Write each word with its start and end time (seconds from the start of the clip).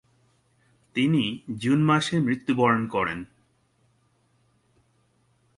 তিনি 0.95 1.23
জুন 1.57 1.79
মাসে 1.83 2.19
মৃত্যুবরণ 2.19 2.87
করেন। 2.87 3.19